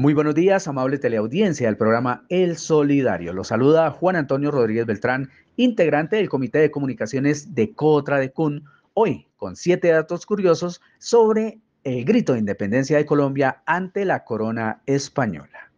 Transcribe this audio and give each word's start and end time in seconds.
Muy 0.00 0.14
buenos 0.14 0.36
días, 0.36 0.68
amable 0.68 0.98
teleaudiencia 0.98 1.66
del 1.66 1.76
programa 1.76 2.24
El 2.28 2.56
Solidario. 2.56 3.32
Los 3.32 3.48
saluda 3.48 3.90
Juan 3.90 4.14
Antonio 4.14 4.52
Rodríguez 4.52 4.86
Beltrán, 4.86 5.28
integrante 5.56 6.14
del 6.14 6.28
Comité 6.28 6.60
de 6.60 6.70
Comunicaciones 6.70 7.56
de 7.56 7.74
Cotra 7.74 8.18
de 8.18 8.30
CUN, 8.30 8.64
hoy 8.94 9.26
con 9.36 9.56
siete 9.56 9.88
datos 9.88 10.24
curiosos 10.24 10.80
sobre 10.98 11.58
el 11.82 12.04
grito 12.04 12.34
de 12.34 12.38
independencia 12.38 12.96
de 12.96 13.06
Colombia 13.06 13.64
ante 13.66 14.04
la 14.04 14.22
corona 14.22 14.82
española. 14.86 15.72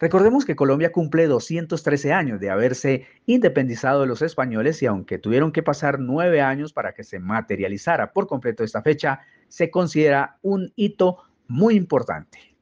Recordemos 0.00 0.46
que 0.46 0.56
Colombia 0.56 0.90
cumple 0.90 1.26
213 1.26 2.14
años 2.14 2.40
de 2.40 2.48
haberse 2.48 3.06
independizado 3.26 4.00
de 4.00 4.06
los 4.06 4.22
españoles 4.22 4.82
y 4.82 4.86
aunque 4.86 5.18
tuvieron 5.18 5.52
que 5.52 5.62
pasar 5.62 6.00
nueve 6.00 6.40
años 6.40 6.72
para 6.72 6.94
que 6.94 7.04
se 7.04 7.18
materializara 7.18 8.14
por 8.14 8.26
completo 8.26 8.64
esta 8.64 8.80
fecha, 8.80 9.20
se 9.48 9.70
considera 9.70 10.38
un 10.40 10.72
hito 10.76 11.18
muy 11.46 11.74
importante. 11.74 12.53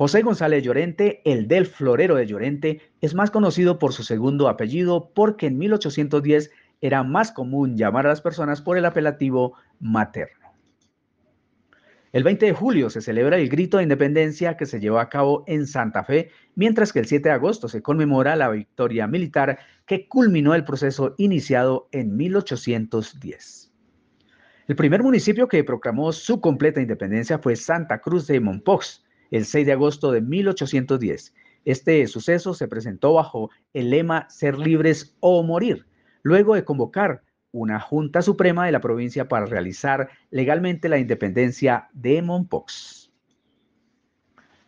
José 0.00 0.22
González 0.22 0.64
Llorente, 0.64 1.20
el 1.26 1.46
del 1.46 1.66
Florero 1.66 2.14
de 2.14 2.26
Llorente, 2.26 2.80
es 3.02 3.14
más 3.14 3.30
conocido 3.30 3.78
por 3.78 3.92
su 3.92 4.02
segundo 4.02 4.48
apellido 4.48 5.12
porque 5.12 5.46
en 5.46 5.58
1810 5.58 6.50
era 6.80 7.02
más 7.02 7.32
común 7.32 7.76
llamar 7.76 8.06
a 8.06 8.08
las 8.08 8.22
personas 8.22 8.62
por 8.62 8.78
el 8.78 8.86
apelativo 8.86 9.58
materno. 9.78 10.54
El 12.12 12.24
20 12.24 12.46
de 12.46 12.52
julio 12.54 12.88
se 12.88 13.02
celebra 13.02 13.36
el 13.36 13.50
grito 13.50 13.76
de 13.76 13.82
independencia 13.82 14.56
que 14.56 14.64
se 14.64 14.80
llevó 14.80 15.00
a 15.00 15.10
cabo 15.10 15.44
en 15.46 15.66
Santa 15.66 16.02
Fe, 16.02 16.30
mientras 16.54 16.94
que 16.94 17.00
el 17.00 17.04
7 17.04 17.28
de 17.28 17.34
agosto 17.34 17.68
se 17.68 17.82
conmemora 17.82 18.36
la 18.36 18.48
victoria 18.48 19.06
militar 19.06 19.58
que 19.84 20.08
culminó 20.08 20.54
el 20.54 20.64
proceso 20.64 21.14
iniciado 21.18 21.90
en 21.92 22.16
1810. 22.16 23.70
El 24.66 24.76
primer 24.76 25.02
municipio 25.02 25.46
que 25.46 25.62
proclamó 25.62 26.10
su 26.12 26.40
completa 26.40 26.80
independencia 26.80 27.38
fue 27.38 27.54
Santa 27.54 28.00
Cruz 28.00 28.26
de 28.26 28.40
Mompox, 28.40 29.04
el 29.30 29.44
6 29.44 29.66
de 29.66 29.72
agosto 29.72 30.12
de 30.12 30.20
1810. 30.20 31.34
Este 31.64 32.06
suceso 32.06 32.54
se 32.54 32.68
presentó 32.68 33.14
bajo 33.14 33.50
el 33.74 33.90
lema 33.90 34.28
Ser 34.30 34.58
libres 34.58 35.16
o 35.20 35.42
morir, 35.42 35.86
luego 36.22 36.54
de 36.54 36.64
convocar 36.64 37.22
una 37.52 37.80
Junta 37.80 38.22
Suprema 38.22 38.66
de 38.66 38.72
la 38.72 38.80
provincia 38.80 39.28
para 39.28 39.46
realizar 39.46 40.10
legalmente 40.30 40.88
la 40.88 40.98
independencia 40.98 41.88
de 41.92 42.22
Mompox. 42.22 43.10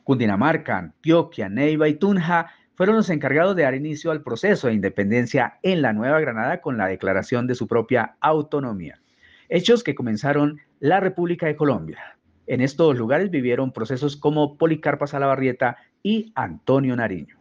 Cundinamarca, 0.05 0.79
Antioquia, 0.79 1.49
Neiva 1.49 1.89
y 1.89 1.95
Tunja 1.95 2.51
fueron 2.75 2.97
los 2.97 3.11
encargados 3.11 3.55
de 3.55 3.63
dar 3.63 3.75
inicio 3.75 4.11
al 4.11 4.23
proceso 4.23 4.67
de 4.67 4.75
independencia 4.75 5.59
en 5.63 5.83
la 5.83 5.93
Nueva 5.93 6.21
Granada 6.21 6.61
con 6.61 6.77
la 6.77 6.89
declaración 6.89 7.47
de 7.47 7.55
su 7.55 7.69
propia 7.69 8.17
autonomía. 8.21 9.01
Hechos 9.49 9.85
que 9.85 9.95
comenzaron 9.95 10.61
la 10.81 10.99
República 10.99 11.47
de 11.47 11.55
Colombia. 11.55 12.19
En 12.47 12.61
estos 12.61 12.99
lugares 12.99 13.31
vivieron 13.31 13.73
procesos 13.73 14.17
como 14.17 14.59
Policarpa 14.59 15.07
Salabarrieta 15.07 15.77
y 16.03 16.33
Antonio 16.35 16.97
Nariño. 16.97 17.41